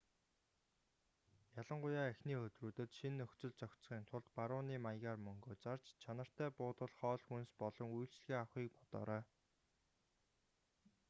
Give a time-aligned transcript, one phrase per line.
[1.61, 7.49] ялангуяа эхний өдрүүдэд шинэ нөхцөлд зохицохын тулд барууны маягаар мөнгө зарж чанартай буудал хоол хүнс
[7.61, 9.23] болон үйлчилгээ авахыг бодоорой